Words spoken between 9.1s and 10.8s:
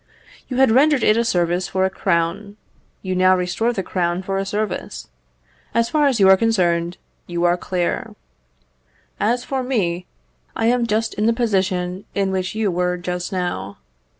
As for me, I